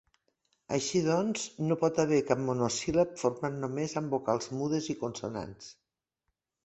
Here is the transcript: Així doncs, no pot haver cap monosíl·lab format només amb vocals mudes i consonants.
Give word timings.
Així 0.77 1.01
doncs, 1.07 1.43
no 1.65 1.77
pot 1.83 1.99
haver 2.03 2.19
cap 2.31 2.41
monosíl·lab 2.47 3.13
format 3.25 3.59
només 3.67 3.95
amb 4.01 4.17
vocals 4.17 4.49
mudes 4.63 4.89
i 4.95 4.97
consonants. 5.05 5.69